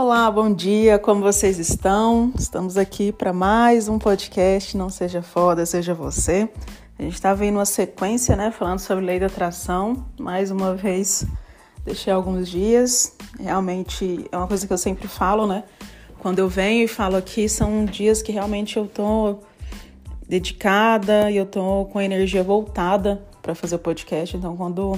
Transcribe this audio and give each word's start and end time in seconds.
Olá, 0.00 0.30
bom 0.30 0.54
dia, 0.54 0.96
como 0.96 1.20
vocês 1.20 1.58
estão? 1.58 2.32
Estamos 2.38 2.76
aqui 2.76 3.10
para 3.10 3.32
mais 3.32 3.88
um 3.88 3.98
podcast 3.98 4.76
Não 4.76 4.88
Seja 4.88 5.22
Foda, 5.22 5.66
Seja 5.66 5.92
Você. 5.92 6.48
A 6.96 7.02
gente 7.02 7.14
está 7.14 7.34
vendo 7.34 7.56
uma 7.56 7.64
sequência, 7.64 8.36
né, 8.36 8.52
falando 8.52 8.78
sobre 8.78 9.04
lei 9.04 9.18
da 9.18 9.26
atração. 9.26 10.06
Mais 10.16 10.52
uma 10.52 10.72
vez, 10.76 11.26
deixei 11.84 12.12
alguns 12.12 12.48
dias. 12.48 13.16
Realmente 13.40 14.24
é 14.30 14.36
uma 14.36 14.46
coisa 14.46 14.68
que 14.68 14.72
eu 14.72 14.78
sempre 14.78 15.08
falo, 15.08 15.48
né? 15.48 15.64
Quando 16.20 16.38
eu 16.38 16.48
venho 16.48 16.84
e 16.84 16.88
falo 16.88 17.16
aqui, 17.16 17.48
são 17.48 17.84
dias 17.84 18.22
que 18.22 18.30
realmente 18.30 18.76
eu 18.76 18.86
tô 18.86 19.40
dedicada 20.28 21.28
e 21.28 21.36
eu 21.36 21.44
tô 21.44 21.86
com 21.86 21.98
a 21.98 22.04
energia 22.04 22.44
voltada 22.44 23.20
para 23.42 23.52
fazer 23.52 23.74
o 23.74 23.80
podcast. 23.80 24.36
Então, 24.36 24.56
quando 24.56 24.96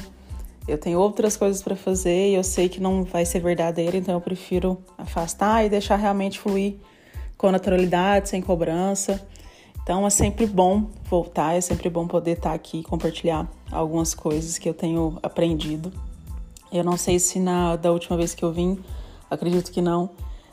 eu 0.68 0.78
tenho 0.78 0.98
outras 0.98 1.36
coisas 1.36 1.62
para 1.62 1.74
fazer 1.74 2.30
e 2.30 2.34
eu 2.34 2.44
sei 2.44 2.68
que 2.68 2.80
não 2.80 3.04
vai 3.04 3.24
ser 3.24 3.40
verdadeiro, 3.40 3.96
então 3.96 4.14
eu 4.14 4.20
prefiro 4.20 4.78
afastar 4.96 5.64
e 5.64 5.68
deixar 5.68 5.96
realmente 5.96 6.38
fluir 6.38 6.74
com 7.36 7.50
naturalidade, 7.50 8.28
sem 8.28 8.40
cobrança. 8.40 9.26
Então 9.82 10.06
é 10.06 10.10
sempre 10.10 10.46
bom 10.46 10.90
voltar, 11.08 11.54
é 11.56 11.60
sempre 11.60 11.88
bom 11.88 12.06
poder 12.06 12.32
estar 12.32 12.52
aqui 12.52 12.80
e 12.80 12.82
compartilhar 12.82 13.50
algumas 13.72 14.14
coisas 14.14 14.58
que 14.58 14.68
eu 14.68 14.74
tenho 14.74 15.18
aprendido. 15.22 15.92
Eu 16.72 16.84
não 16.84 16.96
sei 16.96 17.18
se 17.18 17.40
na 17.40 17.76
da 17.76 17.90
última 17.90 18.16
vez 18.16 18.34
que 18.34 18.44
eu 18.44 18.52
vim, 18.52 18.78
acredito 19.28 19.72
que 19.72 19.82
não. 19.82 20.10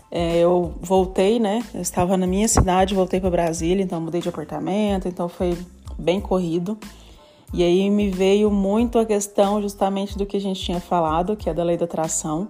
É, 0.10 0.38
eu 0.38 0.74
voltei, 0.80 1.40
né? 1.40 1.62
Eu 1.74 1.82
estava 1.82 2.16
na 2.16 2.26
minha 2.26 2.48
cidade, 2.48 2.96
voltei 2.96 3.20
para 3.20 3.30
Brasília, 3.30 3.84
então 3.84 4.00
mudei 4.00 4.22
de 4.22 4.30
apartamento, 4.30 5.08
então 5.08 5.28
foi 5.28 5.58
bem 5.98 6.22
corrido. 6.22 6.78
E 7.54 7.64
aí 7.64 7.90
me 7.90 8.10
veio 8.10 8.52
muito 8.52 9.00
a 9.00 9.06
questão 9.06 9.62
justamente 9.62 10.18
do 10.18 10.26
que 10.26 10.38
a 10.38 10.42
gente 10.42 10.62
tinha 10.62 10.80
falado, 10.80 11.36
que 11.36 11.50
é 11.50 11.53
da 11.53 11.64
lei 11.64 11.78
da 11.78 11.86
atração, 11.86 12.50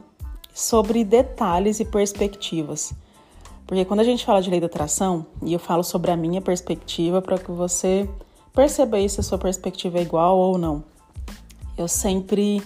sobre 0.53 1.03
detalhes 1.03 1.79
e 1.79 1.85
perspectivas. 1.85 2.93
Porque 3.65 3.85
quando 3.85 3.99
a 3.99 4.03
gente 4.03 4.25
fala 4.25 4.41
de 4.41 4.49
lei 4.49 4.59
da 4.59 4.65
atração, 4.65 5.25
e 5.43 5.53
eu 5.53 5.59
falo 5.59 5.83
sobre 5.83 6.09
a 6.09 6.17
minha 6.17 6.41
perspectiva 6.41 7.21
para 7.21 7.37
que 7.37 7.51
você 7.51 8.09
perceba 8.53 8.97
aí 8.97 9.07
se 9.07 9.19
a 9.19 9.23
sua 9.23 9.37
perspectiva 9.37 9.99
é 9.99 10.01
igual 10.01 10.37
ou 10.37 10.57
não. 10.57 10.83
Eu 11.77 11.87
sempre 11.87 12.63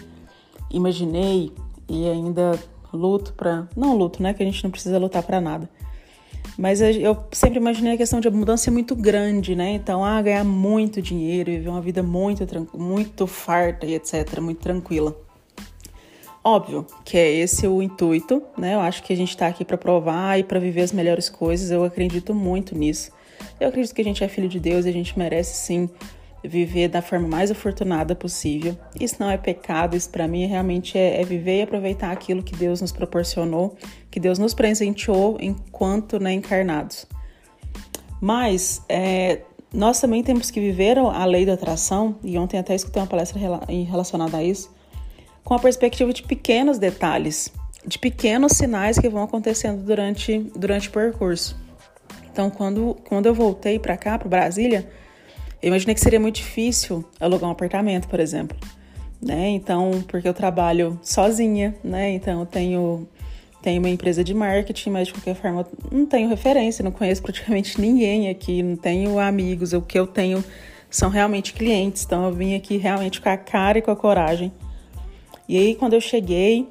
imaginei 0.69 1.51
e 1.89 2.07
ainda 2.07 2.57
luto 2.93 3.33
para, 3.33 3.67
não 3.75 3.97
luto, 3.97 4.23
né, 4.23 4.33
que 4.33 4.41
a 4.41 4.45
gente 4.45 4.63
não 4.63 4.71
precisa 4.71 4.97
lutar 4.97 5.23
para 5.23 5.41
nada 5.41 5.69
mas 6.61 6.79
eu 6.79 7.17
sempre 7.31 7.57
imaginei 7.57 7.95
a 7.95 7.97
questão 7.97 8.19
de 8.19 8.29
mudança 8.29 8.69
muito 8.69 8.95
grande, 8.95 9.55
né? 9.55 9.71
Então, 9.71 10.05
ah, 10.05 10.21
ganhar 10.21 10.43
muito 10.43 11.01
dinheiro, 11.01 11.49
viver 11.49 11.67
uma 11.67 11.81
vida 11.81 12.03
muito, 12.03 12.45
muito 12.77 13.25
farta 13.25 13.87
e 13.87 13.95
etc., 13.95 14.39
muito 14.39 14.59
tranquila. 14.59 15.19
Óbvio 16.43 16.85
que 17.03 17.17
é 17.17 17.31
esse 17.31 17.65
o 17.65 17.81
intuito, 17.81 18.43
né? 18.55 18.75
Eu 18.75 18.79
acho 18.79 19.01
que 19.01 19.11
a 19.11 19.17
gente 19.17 19.29
está 19.29 19.47
aqui 19.47 19.65
para 19.65 19.75
provar 19.75 20.39
e 20.39 20.43
para 20.43 20.59
viver 20.59 20.81
as 20.81 20.91
melhores 20.91 21.29
coisas. 21.29 21.71
Eu 21.71 21.83
acredito 21.83 22.31
muito 22.31 22.77
nisso. 22.77 23.11
Eu 23.59 23.69
acredito 23.69 23.95
que 23.95 24.01
a 24.01 24.05
gente 24.05 24.23
é 24.23 24.27
filho 24.27 24.47
de 24.47 24.59
Deus 24.59 24.85
e 24.85 24.89
a 24.89 24.93
gente 24.93 25.17
merece 25.17 25.55
sim 25.55 25.89
viver 26.43 26.87
da 26.87 27.01
forma 27.01 27.27
mais 27.27 27.51
afortunada 27.51 28.15
possível. 28.15 28.77
Isso 28.99 29.17
não 29.19 29.29
é 29.29 29.37
pecado, 29.37 29.95
isso 29.95 30.09
para 30.09 30.27
mim 30.27 30.45
realmente 30.45 30.97
é, 30.97 31.21
é, 31.21 31.23
viver 31.23 31.59
e 31.59 31.61
aproveitar 31.61 32.11
aquilo 32.11 32.41
que 32.41 32.55
Deus 32.55 32.81
nos 32.81 32.91
proporcionou, 32.91 33.75
que 34.09 34.19
Deus 34.19 34.39
nos 34.39 34.53
presenteou 34.53 35.37
enquanto 35.39 36.19
né, 36.19 36.33
encarnados. 36.33 37.05
Mas 38.19 38.81
é, 38.89 39.41
nós 39.73 39.99
também 39.99 40.23
temos 40.23 40.51
que 40.51 40.59
viver 40.59 40.97
a 40.97 41.25
lei 41.25 41.45
da 41.45 41.53
atração, 41.53 42.17
e 42.23 42.37
ontem 42.37 42.57
até 42.57 42.75
escutei 42.75 43.01
uma 43.01 43.07
palestra 43.07 43.39
relacionada 43.69 44.37
a 44.37 44.43
isso, 44.43 44.69
com 45.43 45.53
a 45.53 45.59
perspectiva 45.59 46.11
de 46.11 46.23
pequenos 46.23 46.77
detalhes, 46.77 47.51
de 47.85 47.97
pequenos 47.97 48.53
sinais 48.53 48.99
que 48.99 49.09
vão 49.09 49.23
acontecendo 49.23 49.83
durante, 49.83 50.39
durante 50.55 50.89
o 50.89 50.91
percurso. 50.91 51.59
Então, 52.31 52.49
quando, 52.49 52.97
quando 53.07 53.25
eu 53.25 53.33
voltei 53.33 53.79
para 53.79 53.97
cá, 53.97 54.17
para 54.17 54.29
Brasília, 54.29 54.89
eu 55.61 55.67
imaginei 55.67 55.93
que 55.93 56.01
seria 56.01 56.19
muito 56.19 56.35
difícil 56.35 57.05
alugar 57.19 57.49
um 57.49 57.51
apartamento, 57.51 58.07
por 58.07 58.19
exemplo. 58.19 58.57
Né? 59.21 59.49
Então, 59.49 60.03
porque 60.07 60.27
eu 60.27 60.33
trabalho 60.33 60.99
sozinha, 61.03 61.75
né? 61.83 62.09
Então 62.11 62.39
eu 62.39 62.45
tenho, 62.47 63.07
tenho 63.61 63.79
uma 63.79 63.89
empresa 63.89 64.23
de 64.23 64.33
marketing, 64.33 64.89
mas 64.89 65.07
de 65.07 65.13
qualquer 65.13 65.35
forma 65.35 65.67
não 65.91 66.07
tenho 66.07 66.27
referência, 66.27 66.83
não 66.83 66.91
conheço 66.91 67.21
praticamente 67.21 67.79
ninguém 67.81 68.29
aqui, 68.29 68.63
não 68.63 68.75
tenho 68.75 69.19
amigos. 69.19 69.73
O 69.73 69.81
que 69.81 69.99
eu 69.99 70.07
tenho 70.07 70.43
são 70.89 71.09
realmente 71.09 71.53
clientes. 71.53 72.03
Então 72.03 72.25
eu 72.25 72.33
vim 72.33 72.55
aqui 72.55 72.77
realmente 72.77 73.21
com 73.21 73.29
a 73.29 73.37
cara 73.37 73.77
e 73.77 73.81
com 73.81 73.91
a 73.91 73.95
coragem. 73.95 74.51
E 75.47 75.57
aí, 75.57 75.75
quando 75.75 75.93
eu 75.93 76.01
cheguei, 76.01 76.67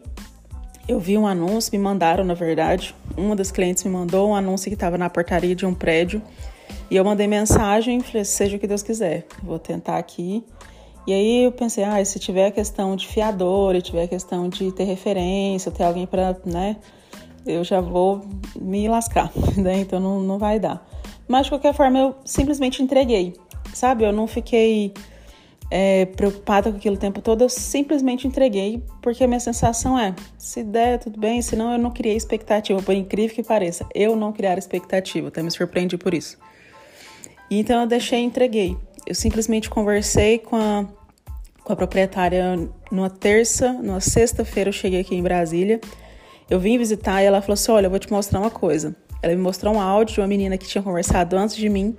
eu 0.89 0.99
vi 0.99 1.17
um 1.17 1.27
anúncio, 1.27 1.71
me 1.73 1.79
mandaram, 1.79 2.25
na 2.25 2.35
verdade. 2.35 2.95
Uma 3.17 3.37
das 3.37 3.51
clientes 3.51 3.85
me 3.85 3.91
mandou 3.91 4.31
um 4.31 4.35
anúncio 4.35 4.69
que 4.69 4.75
estava 4.75 4.99
na 4.99 5.09
portaria 5.09 5.55
de 5.55 5.65
um 5.65 5.75
prédio 5.75 6.23
e 6.91 6.97
eu 6.97 7.05
mandei 7.05 7.27
mensagem, 7.27 8.01
falei, 8.01 8.25
seja 8.25 8.57
o 8.57 8.61
que 8.61 8.67
Deus 8.67 8.83
quiser, 8.83 9.27
vou 9.43 9.59
tentar 9.59 9.97
aqui. 9.97 10.45
E 11.07 11.13
aí 11.13 11.45
eu 11.45 11.53
pensei, 11.53 11.85
ah, 11.85 12.05
se 12.05 12.19
tiver 12.19 12.51
questão 12.51 12.97
de 12.97 13.07
fiador, 13.07 13.75
e 13.75 13.83
tiver 13.83 14.07
questão 14.07 14.49
de 14.49 14.73
ter 14.73 14.85
referência, 14.85 15.71
ter 15.71 15.85
alguém 15.85 16.07
para, 16.07 16.37
né, 16.45 16.77
eu 17.47 17.65
já 17.65 17.81
vou 17.81 18.23
me 18.61 18.89
lascar, 18.89 19.31
né? 19.57 19.81
Então 19.81 19.99
não, 20.01 20.21
não 20.21 20.39
vai 20.39 20.59
dar. 20.59 20.87
Mas 21.27 21.45
de 21.45 21.53
qualquer 21.53 21.73
forma 21.75 21.99
eu 21.99 22.15
simplesmente 22.25 22.83
entreguei, 22.83 23.35
sabe? 23.73 24.05
Eu 24.05 24.13
não 24.13 24.27
fiquei 24.27 24.93
é, 25.71 26.05
preocupada 26.07 26.71
com 26.71 26.77
aquilo 26.77 26.97
o 26.97 26.99
tempo 26.99 27.23
todo, 27.23 27.43
eu 27.43 27.49
simplesmente 27.49 28.27
entreguei, 28.27 28.83
porque 29.01 29.23
a 29.23 29.29
minha 29.29 29.41
sensação 29.41 29.99
é: 29.99 30.15
se 30.37 30.65
der, 30.65 30.99
tudo 30.99 31.19
bem, 31.19 31.41
se 31.41 31.55
não, 31.55 31.73
eu 31.73 31.79
não 31.79 31.91
criei 31.91 32.17
expectativa, 32.17 32.83
por 32.83 32.95
incrível 32.95 33.35
que 33.35 33.43
pareça, 33.43 33.87
eu 33.95 34.17
não 34.17 34.33
criar 34.33 34.59
expectativa, 34.59 35.29
até 35.29 35.43
me 35.43 35.51
surpreendi 35.51 35.97
por 35.97 36.13
isso. 36.13 36.37
Então 37.51 37.81
eu 37.81 37.87
deixei 37.87 38.21
e 38.21 38.25
entreguei. 38.25 38.77
Eu 39.05 39.15
simplesmente 39.15 39.69
conversei 39.69 40.39
com 40.39 40.55
a, 40.55 40.87
com 41.65 41.73
a 41.73 41.77
proprietária 41.77 42.57
numa 42.93 43.11
terça, 43.11 43.73
numa 43.73 44.01
sexta-feira 44.01 44.69
eu 44.69 44.73
cheguei 44.73 45.01
aqui 45.01 45.17
em 45.17 45.23
Brasília. 45.23 45.81
Eu 46.49 46.61
vim 46.61 46.79
visitar 46.79 47.23
e 47.23 47.27
ela 47.27 47.41
falou 47.41 47.55
assim: 47.55 47.73
Olha, 47.73 47.87
eu 47.87 47.91
vou 47.91 47.99
te 47.99 48.11
mostrar 48.11 48.39
uma 48.39 48.51
coisa. 48.51 48.95
Ela 49.23 49.35
me 49.35 49.41
mostrou 49.41 49.75
um 49.75 49.81
áudio 49.81 50.15
de 50.15 50.21
uma 50.21 50.27
menina 50.29 50.57
que 50.57 50.67
tinha 50.67 50.83
conversado 50.83 51.37
antes 51.37 51.57
de 51.57 51.69
mim, 51.69 51.97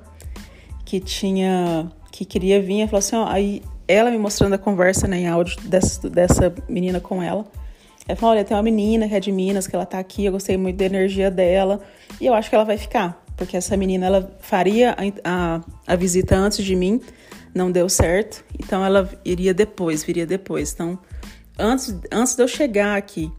que 0.86 1.00
tinha. 1.00 1.92
que 2.12 2.24
queria 2.24 2.62
vir. 2.62 2.80
Ela 2.80 2.88
falou 2.88 3.00
assim: 3.00 3.16
Ó, 3.18 3.26
aí 3.28 3.62
ela 3.88 4.10
me 4.10 4.18
mostrando 4.18 4.54
a 4.54 4.58
conversa 4.58 5.06
né, 5.08 5.20
em 5.20 5.28
áudio 5.28 5.60
dessa, 5.64 6.10
dessa 6.10 6.54
menina 6.70 7.02
com 7.02 7.22
ela. 7.22 7.46
Ela 8.08 8.16
falou: 8.16 8.36
Olha, 8.36 8.46
tem 8.46 8.56
uma 8.56 8.64
menina 8.64 9.08
que 9.08 9.16
é 9.16 9.20
de 9.20 9.32
Minas, 9.32 9.68
que 9.68 9.76
ela 9.76 9.86
tá 9.86 10.00
aqui, 10.00 10.26
eu 10.26 10.32
gostei 10.32 10.56
muito 10.56 10.78
da 10.78 10.86
energia 10.86 11.30
dela 11.30 11.82
e 12.20 12.26
eu 12.26 12.34
acho 12.34 12.50
que 12.50 12.56
ela 12.56 12.66
vai 12.66 12.78
ficar 12.78 13.21
porque 13.42 13.58
essa 13.58 13.76
menina 13.76 14.06
ela 14.06 14.38
faria 14.40 14.92
a, 14.92 15.56
a, 15.56 15.62
a 15.88 15.96
visita 15.96 16.36
antes 16.36 16.64
de 16.64 16.76
mim, 16.76 17.02
não 17.56 17.72
deu 17.72 17.90
certo, 17.90 18.46
então 18.60 18.86
ela 18.86 19.10
iria 19.26 19.52
depois, 19.52 20.04
viria 20.04 20.28
depois. 20.28 20.72
Então, 20.72 21.00
antes, 21.58 22.00
antes 22.12 22.36
de 22.36 22.44
eu 22.44 22.48
chegar 22.48 22.96
aqui, 22.96 23.32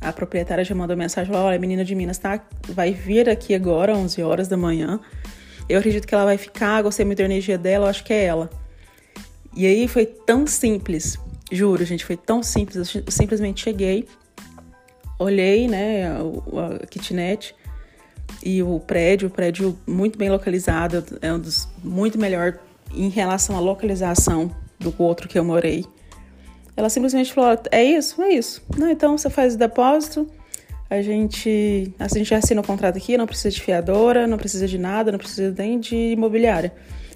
a 0.00 0.14
proprietária 0.14 0.64
já 0.64 0.74
mandou 0.74 0.96
mensagem: 0.96 1.34
olha, 1.34 1.56
a 1.56 1.60
menina 1.60 1.84
de 1.84 1.94
Minas 1.94 2.16
tá, 2.16 2.42
vai 2.70 2.94
vir 2.94 3.28
aqui 3.28 3.54
agora, 3.54 3.94
11 3.94 4.22
horas 4.22 4.48
da 4.48 4.56
manhã. 4.56 4.98
Eu 5.68 5.78
acredito 5.78 6.08
que 6.08 6.14
ela 6.14 6.24
vai 6.24 6.38
ficar, 6.38 6.80
gostei 6.80 7.04
muito 7.04 7.18
da 7.18 7.24
energia 7.26 7.58
dela, 7.58 7.90
acho 7.90 8.02
que 8.02 8.14
é 8.14 8.24
ela. 8.24 8.48
E 9.54 9.66
aí 9.66 9.86
foi 9.86 10.06
tão 10.06 10.46
simples, 10.46 11.18
juro, 11.52 11.84
gente, 11.84 12.02
foi 12.02 12.16
tão 12.16 12.42
simples. 12.42 12.94
Eu 12.94 13.04
simplesmente 13.12 13.62
cheguei, 13.62 14.08
olhei, 15.18 15.68
né, 15.68 16.06
a, 16.06 16.82
a 16.82 16.86
kitnet, 16.86 17.54
e 18.42 18.62
o 18.62 18.80
prédio, 18.80 19.28
o 19.28 19.30
prédio 19.30 19.78
muito 19.86 20.18
bem 20.18 20.30
localizado, 20.30 21.04
é 21.20 21.32
um 21.32 21.38
dos 21.38 21.68
muito 21.82 22.18
melhor 22.18 22.58
em 22.94 23.08
relação 23.08 23.56
à 23.56 23.60
localização 23.60 24.50
do 24.78 24.94
outro 24.98 25.28
que 25.28 25.38
eu 25.38 25.44
morei. 25.44 25.84
Ela 26.76 26.88
simplesmente 26.88 27.32
falou: 27.32 27.58
é 27.70 27.84
isso, 27.84 28.20
é 28.22 28.30
isso. 28.30 28.62
Não, 28.76 28.90
então 28.90 29.16
você 29.16 29.28
faz 29.28 29.54
o 29.54 29.58
depósito, 29.58 30.26
a 30.88 31.02
gente, 31.02 31.94
a 31.98 32.08
gente 32.08 32.34
assina 32.34 32.60
o 32.60 32.66
contrato 32.66 32.96
aqui, 32.96 33.16
não 33.16 33.26
precisa 33.26 33.50
de 33.50 33.60
fiadora, 33.60 34.26
não 34.26 34.38
precisa 34.38 34.66
de 34.66 34.78
nada, 34.78 35.12
não 35.12 35.18
precisa 35.18 35.54
nem 35.56 35.78
de 35.78 35.94
imobiliária. 35.94 36.72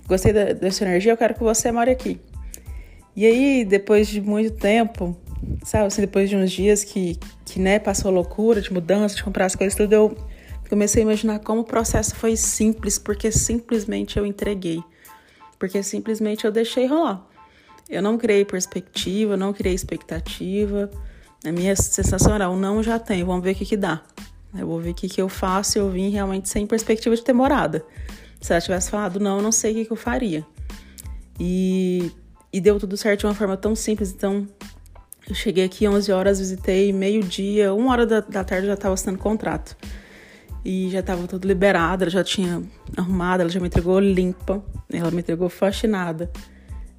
Gostei 0.06 0.32
da, 0.32 0.70
sua 0.70 0.86
energia, 0.86 1.12
eu 1.12 1.16
quero 1.16 1.34
que 1.34 1.42
você 1.42 1.72
more 1.72 1.90
aqui. 1.90 2.20
E 3.16 3.24
aí, 3.24 3.64
depois 3.64 4.06
de 4.08 4.20
muito 4.20 4.50
tempo, 4.52 5.16
sabe, 5.64 5.86
assim, 5.86 6.02
depois 6.02 6.28
de 6.28 6.36
uns 6.36 6.52
dias 6.52 6.84
que, 6.84 7.18
que 7.44 7.58
né, 7.58 7.78
passou 7.78 8.10
loucura 8.10 8.60
de 8.60 8.72
mudança, 8.72 9.16
de 9.16 9.24
comprar 9.24 9.46
as 9.46 9.54
coisas, 9.54 9.74
tudo, 9.74 9.92
eu 9.92 10.16
Comecei 10.74 11.02
a 11.02 11.06
imaginar 11.06 11.38
como 11.38 11.60
o 11.60 11.64
processo 11.64 12.16
foi 12.16 12.34
simples, 12.34 12.98
porque 12.98 13.30
simplesmente 13.30 14.18
eu 14.18 14.26
entreguei. 14.26 14.82
Porque 15.56 15.80
simplesmente 15.84 16.44
eu 16.44 16.50
deixei 16.50 16.84
rolar. 16.84 17.24
Eu 17.88 18.02
não 18.02 18.18
criei 18.18 18.44
perspectiva, 18.44 19.36
não 19.36 19.52
criei 19.52 19.72
expectativa. 19.72 20.90
A 21.46 21.52
minha 21.52 21.76
sensação 21.76 22.34
era, 22.34 22.48
o 22.50 22.56
não 22.56 22.82
já 22.82 22.98
tem, 22.98 23.22
vamos 23.22 23.44
ver 23.44 23.52
o 23.52 23.54
que, 23.54 23.64
que 23.64 23.76
dá. 23.76 24.02
Eu 24.58 24.66
vou 24.66 24.80
ver 24.80 24.90
o 24.90 24.94
que, 24.94 25.08
que 25.08 25.22
eu 25.22 25.28
faço 25.28 25.78
e 25.78 25.80
eu 25.80 25.88
vim 25.88 26.10
realmente 26.10 26.48
sem 26.48 26.66
perspectiva 26.66 27.14
de 27.14 27.22
ter 27.22 27.32
morada. 27.32 27.86
Se 28.40 28.52
ela 28.52 28.60
tivesse 28.60 28.90
falado 28.90 29.20
não, 29.20 29.36
eu 29.36 29.42
não 29.44 29.52
sei 29.52 29.70
o 29.70 29.74
que, 29.76 29.84
que 29.84 29.92
eu 29.92 29.96
faria. 29.96 30.44
E, 31.38 32.10
e 32.52 32.60
deu 32.60 32.80
tudo 32.80 32.96
certo 32.96 33.20
de 33.20 33.26
uma 33.26 33.34
forma 33.34 33.56
tão 33.56 33.76
simples, 33.76 34.10
então 34.10 34.44
Eu 35.28 35.36
cheguei 35.36 35.64
aqui 35.64 35.86
11 35.86 36.10
horas, 36.10 36.40
visitei 36.40 36.92
meio-dia, 36.92 37.72
uma 37.72 37.92
hora 37.92 38.04
da, 38.04 38.18
da 38.18 38.42
tarde 38.42 38.66
já 38.66 38.74
estava 38.74 38.92
assinando 38.92 39.20
contrato. 39.20 39.76
E 40.64 40.88
já 40.90 41.00
estava 41.00 41.26
tudo 41.26 41.46
liberado, 41.46 42.04
ela 42.04 42.10
já 42.10 42.24
tinha 42.24 42.62
arrumado, 42.96 43.42
ela 43.42 43.50
já 43.50 43.60
me 43.60 43.66
entregou 43.66 44.00
limpa, 44.00 44.64
ela 44.90 45.10
me 45.10 45.18
entregou 45.18 45.48
faxinada. 45.48 46.30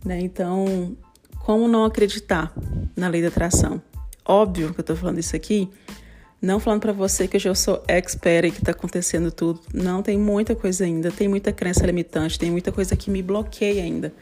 Né? 0.06 0.20
Então, 0.20 0.96
como 1.40 1.68
não 1.68 1.84
acreditar 1.84 2.54
na 2.96 3.08
lei 3.08 3.22
da 3.22 3.30
atração? 3.30 3.82
Óbvio 4.24 4.74
que 4.74 4.80
eu 4.80 4.84
estou 4.84 4.96
falando 4.96 5.20
isso 5.20 5.36
aqui, 5.36 5.70
não 6.42 6.60
falando 6.60 6.82
para 6.82 6.92
você 6.92 7.28
que 7.28 7.38
eu 7.38 7.40
já 7.40 7.56
sou 7.56 7.84
expert 7.88 8.46
e 8.46 8.52
que 8.52 8.60
está 8.60 8.72
acontecendo 8.72 9.32
tudo. 9.32 9.62
Não, 9.74 10.04
tem 10.04 10.18
muita 10.18 10.56
coisa 10.56 10.84
ainda, 10.84 11.12
tem 11.12 11.28
muita 11.28 11.52
crença 11.52 11.86
limitante, 11.86 12.38
tem 12.38 12.52
muita 12.52 12.72
coisa 12.72 12.96
que 12.96 13.10
me 13.10 13.24
bloqueia 13.24 13.82
ainda. 13.82 14.14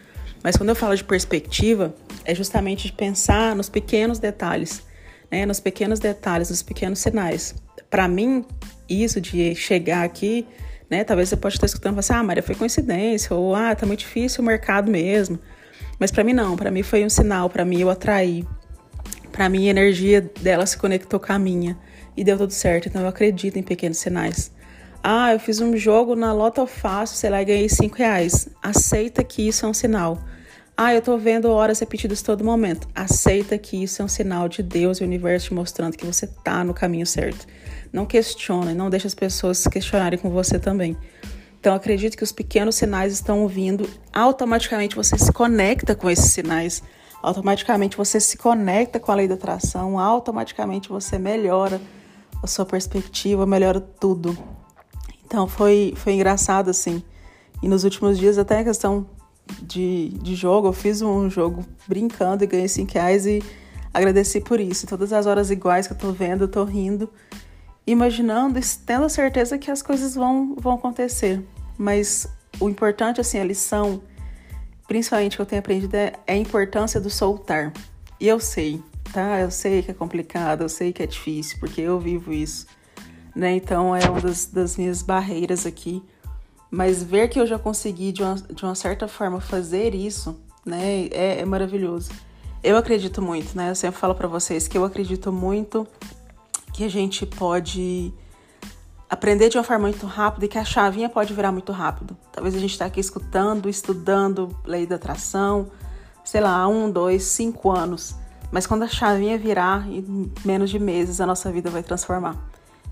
Mas 0.41 0.55
quando 0.57 0.69
eu 0.69 0.75
falo 0.75 0.95
de 0.95 1.03
perspectiva, 1.03 1.93
é 2.25 2.33
justamente 2.33 2.87
de 2.87 2.93
pensar 2.93 3.55
nos 3.55 3.69
pequenos 3.69 4.19
detalhes, 4.19 4.83
né? 5.31 5.45
nos 5.45 5.59
pequenos 5.59 5.99
detalhes, 5.99 6.49
nos 6.49 6.61
pequenos 6.61 6.99
sinais. 6.99 7.55
Para 7.89 8.07
mim, 8.07 8.45
isso 8.89 9.19
de 9.19 9.55
chegar 9.55 10.03
aqui, 10.03 10.47
né? 10.89 11.03
Talvez 11.03 11.29
você 11.29 11.37
pode 11.37 11.55
estar 11.55 11.65
escutando 11.65 11.99
assim, 11.99 12.13
ah, 12.13 12.23
Maria, 12.23 12.43
foi 12.43 12.55
coincidência, 12.55 13.35
ou 13.35 13.55
ah, 13.55 13.75
tá 13.75 13.85
muito 13.85 13.99
difícil 13.99 14.41
o 14.41 14.45
mercado 14.45 14.91
mesmo. 14.91 15.39
Mas 15.99 16.11
para 16.11 16.23
mim 16.23 16.33
não, 16.33 16.55
para 16.55 16.71
mim 16.71 16.83
foi 16.83 17.05
um 17.05 17.09
sinal, 17.09 17.49
para 17.49 17.65
mim 17.65 17.79
eu 17.79 17.89
atraí. 17.89 18.45
Para 19.31 19.49
mim 19.49 19.67
a 19.67 19.71
energia 19.71 20.21
dela 20.41 20.65
se 20.65 20.77
conectou 20.77 21.19
com 21.19 21.33
a 21.33 21.39
minha 21.39 21.77
e 22.15 22.23
deu 22.23 22.37
tudo 22.37 22.51
certo. 22.51 22.87
Então 22.87 23.01
eu 23.01 23.07
acredito 23.07 23.57
em 23.57 23.63
pequenos 23.63 23.97
sinais. 23.97 24.51
Ah, 25.01 25.33
eu 25.33 25.39
fiz 25.39 25.59
um 25.59 25.75
jogo 25.75 26.15
na 26.15 26.31
Lota 26.31 26.65
Fácil, 26.65 27.17
sei 27.17 27.29
lá, 27.29 27.41
e 27.41 27.45
ganhei 27.45 27.67
5 27.67 27.97
reais. 27.97 28.47
Aceita 28.61 29.23
que 29.23 29.45
isso 29.47 29.65
é 29.65 29.69
um 29.69 29.73
sinal. 29.73 30.17
Ah, 30.75 30.91
eu 30.91 31.03
tô 31.03 31.19
vendo 31.19 31.51
horas 31.51 31.79
repetidas 31.79 32.23
todo 32.23 32.43
momento. 32.43 32.87
Aceita 32.95 33.59
que 33.59 33.83
isso 33.83 34.01
é 34.01 34.05
um 34.05 34.07
sinal 34.07 34.49
de 34.49 34.63
Deus 34.63 34.97
e 34.97 35.03
o 35.03 35.05
universo 35.05 35.49
te 35.49 35.53
mostrando 35.53 35.95
que 35.95 36.05
você 36.05 36.25
tá 36.25 36.63
no 36.63 36.73
caminho 36.73 37.05
certo. 37.05 37.45
Não 37.91 38.07
questione, 38.07 38.73
não 38.73 38.89
deixe 38.89 39.05
as 39.05 39.13
pessoas 39.13 39.67
questionarem 39.67 40.17
com 40.17 40.31
você 40.31 40.57
também. 40.57 40.97
Então, 41.59 41.75
acredite 41.75 42.17
que 42.17 42.23
os 42.23 42.31
pequenos 42.31 42.73
sinais 42.73 43.13
estão 43.13 43.47
vindo, 43.47 43.87
automaticamente 44.11 44.95
você 44.95 45.15
se 45.15 45.31
conecta 45.31 45.95
com 45.95 46.09
esses 46.09 46.33
sinais, 46.33 46.81
automaticamente 47.21 47.95
você 47.95 48.19
se 48.19 48.35
conecta 48.35 48.99
com 48.99 49.11
a 49.11 49.15
lei 49.15 49.27
da 49.27 49.35
atração, 49.35 49.99
automaticamente 49.99 50.89
você 50.89 51.19
melhora 51.19 51.79
a 52.41 52.47
sua 52.47 52.65
perspectiva, 52.65 53.45
melhora 53.45 53.79
tudo. 53.79 54.35
Então, 55.23 55.47
foi, 55.47 55.93
foi 55.95 56.13
engraçado 56.13 56.69
assim. 56.69 57.03
E 57.61 57.67
nos 57.67 57.83
últimos 57.83 58.17
dias, 58.17 58.39
até 58.39 58.59
a 58.59 58.63
questão 58.63 59.05
de, 59.61 60.09
de 60.09 60.35
jogo. 60.35 60.67
Eu 60.67 60.73
fiz 60.73 61.01
um 61.01 61.29
jogo 61.29 61.65
brincando 61.87 62.43
e 62.43 62.47
ganhei 62.47 62.67
5 62.67 62.91
reais 62.93 63.25
e 63.25 63.43
agradeci 63.93 64.41
por 64.41 64.59
isso. 64.59 64.87
Todas 64.87 65.13
as 65.13 65.25
horas 65.25 65.51
iguais 65.51 65.87
que 65.87 65.93
eu 65.93 65.97
tô 65.97 66.11
vendo, 66.11 66.45
eu 66.45 66.47
tô 66.47 66.63
rindo, 66.63 67.09
imaginando 67.85 68.59
e 68.59 68.61
tendo 68.85 69.05
a 69.05 69.09
certeza 69.09 69.57
que 69.57 69.69
as 69.69 69.81
coisas 69.81 70.15
vão, 70.15 70.55
vão 70.55 70.73
acontecer. 70.73 71.43
Mas 71.77 72.27
o 72.59 72.69
importante, 72.69 73.21
assim, 73.21 73.39
a 73.39 73.43
lição, 73.43 74.01
principalmente 74.87 75.35
que 75.35 75.41
eu 75.41 75.45
tenho 75.45 75.59
aprendido, 75.59 75.95
é, 75.95 76.13
é 76.25 76.33
a 76.33 76.37
importância 76.37 76.99
do 76.99 77.09
soltar. 77.09 77.73
E 78.19 78.27
eu 78.27 78.39
sei, 78.39 78.81
tá? 79.11 79.39
Eu 79.39 79.51
sei 79.51 79.81
que 79.81 79.91
é 79.91 79.93
complicado, 79.93 80.61
eu 80.61 80.69
sei 80.69 80.93
que 80.93 81.03
é 81.03 81.05
difícil, 81.07 81.57
porque 81.59 81.81
eu 81.81 81.99
vivo 81.99 82.31
isso. 82.31 82.67
Né? 83.35 83.55
Então 83.55 83.95
é 83.95 84.07
uma 84.07 84.21
das, 84.21 84.45
das 84.45 84.77
minhas 84.77 85.01
barreiras 85.01 85.65
aqui 85.65 86.03
mas 86.73 87.03
ver 87.03 87.27
que 87.27 87.39
eu 87.39 87.45
já 87.45 87.59
consegui, 87.59 88.11
de 88.11 88.23
uma, 88.23 88.33
de 88.33 88.65
uma 88.65 88.73
certa 88.73 89.07
forma, 89.07 89.39
fazer 89.39 89.93
isso, 89.93 90.35
né, 90.65 91.07
é, 91.11 91.41
é 91.41 91.45
maravilhoso. 91.45 92.09
Eu 92.63 92.75
acredito 92.75 93.21
muito, 93.21 93.55
né? 93.55 93.69
Eu 93.69 93.75
sempre 93.75 93.99
falo 93.99 94.15
para 94.15 94.27
vocês 94.27 94.67
que 94.67 94.75
eu 94.75 94.83
acredito 94.83 95.31
muito 95.31 95.85
que 96.73 96.83
a 96.83 96.89
gente 96.89 97.27
pode 97.27 98.11
aprender 99.07 99.49
de 99.49 99.57
uma 99.57 99.63
forma 99.63 99.87
muito 99.87 100.07
rápida 100.07 100.45
e 100.45 100.49
que 100.49 100.57
a 100.57 100.65
chavinha 100.65 101.07
pode 101.07 101.31
virar 101.31 101.51
muito 101.51 101.71
rápido. 101.71 102.17
Talvez 102.31 102.55
a 102.55 102.59
gente 102.59 102.71
está 102.71 102.85
aqui 102.85 102.99
escutando, 102.99 103.69
estudando 103.69 104.57
lei 104.65 104.87
da 104.87 104.95
atração, 104.95 105.69
sei 106.23 106.41
lá, 106.41 106.67
um, 106.67 106.89
dois, 106.89 107.23
cinco 107.25 107.69
anos. 107.69 108.15
Mas 108.51 108.65
quando 108.65 108.81
a 108.81 108.87
chavinha 108.87 109.37
virar, 109.37 109.87
em 109.87 110.31
menos 110.43 110.71
de 110.71 110.79
meses 110.79 111.21
a 111.21 111.27
nossa 111.27 111.51
vida 111.51 111.69
vai 111.69 111.83
transformar. 111.83 112.35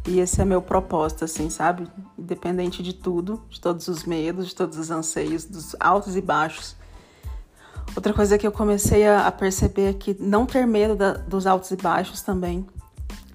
E 0.08 0.20
esse 0.20 0.42
é 0.42 0.46
meu 0.46 0.62
propósito, 0.62 1.26
assim, 1.26 1.50
sabe? 1.50 1.88
Independente 2.18 2.82
de 2.82 2.94
tudo, 2.94 3.44
de 3.50 3.62
todos 3.62 3.88
os 3.88 4.04
medos, 4.04 4.48
de 4.48 4.56
todos 4.56 4.78
os 4.78 4.90
anseios, 4.90 5.46
dos 5.46 5.76
altos 5.80 6.16
e 6.16 6.22
baixos. 6.22 6.76
Outra 7.96 8.14
coisa 8.14 8.38
que 8.38 8.48
eu 8.48 8.52
comecei 8.52 9.08
a, 9.08 9.32
perceber 9.32 9.90
é 9.90 9.94
que 9.94 10.16
não 10.20 10.46
ter 10.46 10.66
medo 10.66 10.96
da, 10.96 11.14
dos 11.14 11.46
altos 11.46 11.70
e 11.72 11.76
baixos 11.76 12.22
também, 12.22 12.66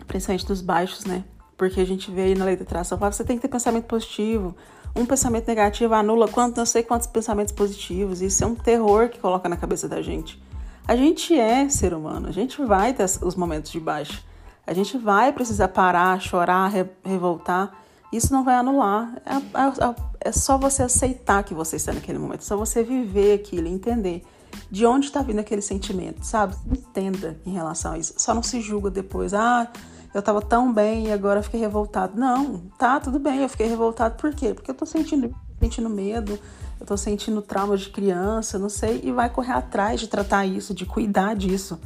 principalmente 0.07 0.47
dos 0.47 0.61
baixos, 0.61 1.05
né? 1.05 1.25
Porque 1.57 1.81
a 1.81 1.87
gente 1.87 2.11
vê 2.11 2.23
aí 2.23 2.35
na 2.35 2.45
lei 2.45 2.57
da 2.57 2.63
atração, 2.63 2.99
fala, 2.99 3.13
você 3.13 3.23
tem 3.23 3.37
que 3.37 3.43
ter 3.43 3.49
pensamento 3.49 3.85
positivo. 3.85 4.57
Um 4.95 5.05
pensamento 5.05 5.47
negativo 5.47 5.95
anula 5.95 6.27
quanto, 6.27 6.57
não 6.57 6.67
sei 6.67 6.83
quantos 6.83 7.07
pensamentos 7.07 7.53
positivos. 7.53 8.23
Isso 8.23 8.43
é 8.43 8.47
um 8.47 8.55
terror 8.55 9.09
que 9.11 9.19
coloca 9.19 9.49
na 9.49 9.57
cabeça 9.57 9.87
da 9.89 10.01
gente. 10.01 10.43
A 10.89 10.97
gente 10.97 11.39
é 11.39 11.69
ser 11.69 11.93
humano, 11.93 12.29
a 12.29 12.33
gente 12.33 12.63
vai 12.65 12.95
ter 12.95 13.05
os 13.23 13.35
momentos 13.35 13.71
de 13.71 13.79
baixo. 13.79 14.25
A 14.67 14.75
gente 14.75 14.99
vai 14.99 15.33
precisar 15.33 15.69
parar, 15.69 16.21
chorar, 16.21 16.69
re 16.69 16.87
revoltar. 17.05 17.73
Isso 18.13 18.33
não 18.33 18.45
vai 18.45 18.57
anular. 18.57 19.17
É, 19.25 19.35
é, 19.35 20.29
é, 20.29 20.33
só 20.33 20.59
você 20.59 20.83
aceitar 20.83 21.43
que 21.45 21.55
você 21.55 21.77
está 21.77 21.93
naquele 21.93 22.19
momento. 22.19 22.41
É 22.41 22.45
só 22.45 22.57
você 22.57 22.83
viver 22.83 23.35
aquilo, 23.35 23.69
entender 23.69 24.25
de 24.71 24.87
onde 24.87 25.07
está 25.07 25.23
vindo 25.23 25.39
aquele 25.39 25.63
sentimento, 25.63 26.25
sabe? 26.25 26.57
Entenda 26.67 27.39
em 27.45 27.53
relação 27.53 27.93
a 27.93 27.99
isso. 27.99 28.15
Só 28.17 28.35
não 28.35 28.43
se 28.43 28.61
julga 28.61 28.91
depois. 28.91 29.35
Ah, 29.35 29.69
eu 30.15 30.21
estava 30.21 30.41
tão 30.41 30.73
bem 30.73 31.09
e 31.09 31.13
agora 31.13 31.43
fiquei 31.43 31.61
revoltado. 31.61 32.19
Não, 32.19 32.63
tá, 32.79 32.99
tudo 32.99 33.19
bem, 33.19 33.43
eu 33.43 33.49
fiquei 33.49 33.67
revoltado. 33.67 34.17
Por 34.17 34.35
quê? 34.35 34.55
Porque 34.55 34.71
eu 34.71 34.73
estou 34.73 34.87
sentindo, 34.87 35.35
sentindo 35.61 35.91
medo, 35.91 36.33
eu 36.33 36.85
estou 36.85 36.97
sentindo 36.97 37.43
trauma 37.43 37.77
de 37.77 37.91
criança, 37.91 38.59
não 38.59 38.69
sei, 38.69 39.01
e 39.05 39.13
vai 39.13 39.29
correr 39.29 39.53
atrás 39.53 40.01
de 40.01 40.09
tratar 40.09 40.47
isso, 40.47 40.73
de 40.75 40.87
cuidar 40.87 41.35
disso. 41.37 41.79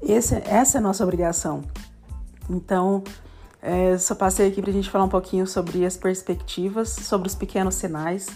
Esse, 0.00 0.36
essa 0.46 0.78
é 0.78 0.80
a 0.80 0.82
nossa 0.82 1.02
obrigação. 1.02 1.62
Então, 2.48 3.02
é, 3.60 3.96
só 3.96 4.14
passei 4.14 4.48
aqui 4.48 4.60
para 4.60 4.70
a 4.70 4.74
gente 4.74 4.90
falar 4.90 5.04
um 5.04 5.08
pouquinho 5.08 5.46
sobre 5.46 5.86
as 5.86 5.96
perspectivas, 5.96 6.90
sobre 6.90 7.28
os 7.28 7.34
pequenos 7.34 7.76
sinais. 7.76 8.26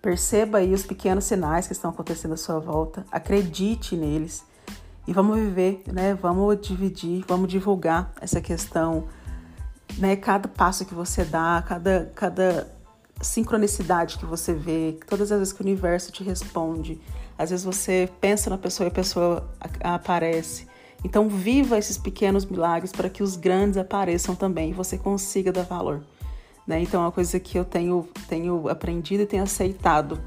Perceba 0.00 0.58
aí 0.58 0.72
os 0.72 0.82
pequenos 0.82 1.24
sinais 1.24 1.66
que 1.66 1.72
estão 1.72 1.90
acontecendo 1.90 2.32
à 2.32 2.36
sua 2.36 2.58
volta, 2.58 3.04
acredite 3.12 3.94
neles 3.94 4.42
e 5.06 5.12
vamos 5.12 5.38
viver, 5.38 5.82
né? 5.92 6.14
Vamos 6.14 6.60
dividir, 6.60 7.24
vamos 7.26 7.48
divulgar 7.48 8.12
essa 8.20 8.40
questão, 8.40 9.08
né? 9.98 10.16
Cada 10.16 10.48
passo 10.48 10.84
que 10.84 10.94
você 10.94 11.24
dá, 11.24 11.62
cada, 11.66 12.10
cada 12.14 12.70
sincronicidade 13.20 14.18
que 14.18 14.24
você 14.24 14.54
vê, 14.54 14.98
todas 15.06 15.32
as 15.32 15.38
vezes 15.38 15.52
que 15.52 15.60
o 15.60 15.64
universo 15.64 16.12
te 16.12 16.22
responde, 16.22 17.00
às 17.36 17.50
vezes 17.50 17.64
você 17.64 18.08
pensa 18.20 18.48
na 18.48 18.56
pessoa 18.56 18.86
e 18.86 18.88
a 18.88 18.94
pessoa 18.94 19.50
aparece. 19.82 20.69
Então, 21.04 21.28
viva 21.28 21.78
esses 21.78 21.96
pequenos 21.96 22.44
milagres 22.44 22.92
para 22.92 23.08
que 23.08 23.22
os 23.22 23.36
grandes 23.36 23.78
apareçam 23.78 24.34
também 24.34 24.70
e 24.70 24.72
você 24.72 24.98
consiga 24.98 25.50
dar 25.50 25.62
valor. 25.62 26.02
Né? 26.66 26.82
Então, 26.82 27.00
é 27.00 27.04
uma 27.04 27.12
coisa 27.12 27.40
que 27.40 27.58
eu 27.58 27.64
tenho, 27.64 28.06
tenho 28.28 28.68
aprendido 28.68 29.22
e 29.22 29.26
tenho 29.26 29.42
aceitado. 29.42 30.20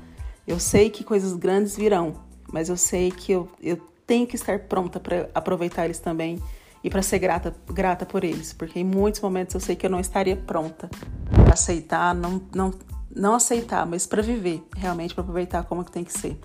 Eu 0.48 0.60
sei 0.60 0.90
que 0.90 1.04
coisas 1.04 1.34
grandes 1.34 1.76
virão, 1.76 2.16
mas 2.52 2.70
eu 2.70 2.78
sei 2.78 3.12
que 3.12 3.32
eu, 3.32 3.48
eu 3.62 3.78
tenho 4.06 4.28
que 4.28 4.36
estar 4.36 4.60
pronta 4.60 5.00
para 5.00 5.30
aproveitar 5.34 5.86
eles 5.86 6.00
também 6.00 6.42
e 6.84 6.90
para 6.90 7.02
ser 7.02 7.20
grata, 7.20 7.56
grata 7.68 8.06
por 8.06 8.24
eles, 8.24 8.52
porque 8.52 8.80
em 8.80 8.84
muitos 8.84 9.22
momentos 9.22 9.56
eu 9.56 9.62
sei 9.62 9.76
que 9.76 9.86
eu 9.86 9.90
não 9.90 10.00
estaria 10.00 10.36
pronta 10.36 10.90
para 11.30 11.54
aceitar, 11.54 12.14
não, 12.14 12.42
não, 12.54 12.74
não 13.16 13.36
aceitar, 13.36 13.86
mas 13.86 14.06
para 14.06 14.22
viver, 14.22 14.62
realmente 14.76 15.14
para 15.14 15.22
aproveitar 15.22 15.64
como 15.64 15.84
que 15.84 15.92
tem 15.92 16.04
que 16.04 16.12
ser. 16.12 16.38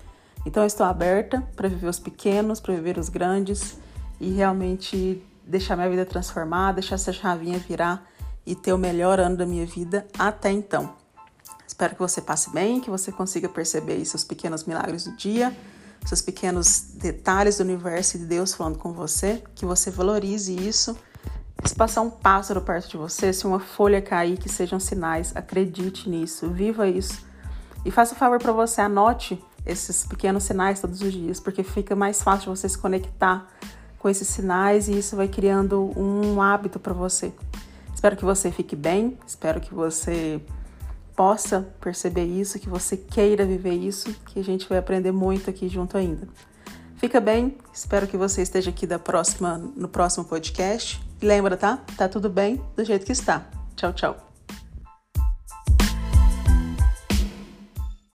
Então 0.45 0.63
eu 0.63 0.67
estou 0.67 0.85
aberta 0.85 1.45
para 1.55 1.67
viver 1.67 1.87
os 1.87 1.99
pequenos, 1.99 2.61
para 2.61 2.73
viver 2.73 2.97
os 2.97 3.09
grandes 3.09 3.77
e 4.19 4.29
realmente 4.31 5.23
deixar 5.45 5.75
minha 5.75 5.89
vida 5.89 6.05
transformar, 6.05 6.73
deixar 6.73 6.95
essa 6.95 7.11
chavinha 7.11 7.57
virar 7.57 8.05
e 8.45 8.55
ter 8.55 8.73
o 8.73 8.77
melhor 8.77 9.19
ano 9.19 9.37
da 9.37 9.45
minha 9.45 9.65
vida 9.65 10.07
até 10.17 10.51
então. 10.51 10.93
Espero 11.67 11.93
que 11.93 11.99
você 11.99 12.21
passe 12.21 12.51
bem, 12.51 12.81
que 12.81 12.89
você 12.89 13.11
consiga 13.11 13.47
perceber 13.47 14.03
seus 14.03 14.23
pequenos 14.23 14.63
milagres 14.65 15.05
do 15.05 15.15
dia, 15.15 15.55
seus 16.05 16.21
pequenos 16.21 16.81
detalhes 16.95 17.57
do 17.57 17.63
universo 17.63 18.17
e 18.17 18.19
de 18.19 18.25
Deus 18.25 18.53
falando 18.53 18.77
com 18.77 18.91
você, 18.91 19.43
que 19.55 19.65
você 19.65 19.89
valorize 19.89 20.53
isso. 20.55 20.97
Se 21.65 21.75
passar 21.75 22.01
um 22.01 22.09
pássaro 22.09 22.61
perto 22.61 22.89
de 22.89 22.97
você, 22.97 23.31
se 23.31 23.45
uma 23.45 23.59
folha 23.59 24.01
cair, 24.01 24.37
que 24.37 24.49
sejam 24.49 24.79
sinais, 24.79 25.35
acredite 25.35 26.09
nisso, 26.09 26.49
viva 26.49 26.87
isso. 26.87 27.25
E 27.85 27.91
faça 27.91 28.13
um 28.13 28.17
favor 28.17 28.39
para 28.39 28.51
você, 28.51 28.81
anote 28.81 29.41
esses 29.65 30.05
pequenos 30.05 30.43
sinais 30.43 30.81
todos 30.81 31.01
os 31.01 31.11
dias, 31.11 31.39
porque 31.39 31.63
fica 31.63 31.95
mais 31.95 32.21
fácil 32.21 32.55
você 32.55 32.67
se 32.67 32.77
conectar 32.77 33.47
com 33.99 34.09
esses 34.09 34.27
sinais 34.27 34.87
e 34.87 34.97
isso 34.97 35.15
vai 35.15 35.27
criando 35.27 35.91
um 35.99 36.41
hábito 36.41 36.79
para 36.79 36.93
você. 36.93 37.31
Espero 37.93 38.15
que 38.15 38.23
você 38.23 38.49
fique 38.49 38.75
bem, 38.75 39.17
espero 39.27 39.59
que 39.59 39.73
você 39.73 40.41
possa 41.15 41.67
perceber 41.81 42.23
isso, 42.23 42.57
que 42.57 42.69
você 42.69 42.95
queira 42.95 43.45
viver 43.45 43.73
isso, 43.73 44.13
que 44.25 44.39
a 44.39 44.43
gente 44.43 44.67
vai 44.69 44.77
aprender 44.77 45.11
muito 45.11 45.49
aqui 45.49 45.67
junto 45.67 45.97
ainda. 45.97 46.27
Fica 46.95 47.19
bem, 47.19 47.57
espero 47.73 48.07
que 48.07 48.15
você 48.15 48.41
esteja 48.41 48.69
aqui 48.69 48.87
da 48.87 48.97
próxima, 48.97 49.57
no 49.57 49.89
próximo 49.89 50.23
podcast. 50.23 51.01
lembra, 51.21 51.57
tá? 51.57 51.79
Tá 51.97 52.07
tudo 52.07 52.29
bem 52.29 52.61
do 52.75 52.85
jeito 52.85 53.05
que 53.05 53.11
está. 53.11 53.45
Tchau, 53.75 53.91
tchau. 53.91 54.28